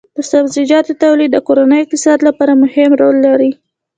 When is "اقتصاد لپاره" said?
1.81-2.53